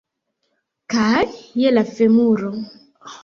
[0.93, 1.27] Kaj
[1.65, 2.51] je la femuro.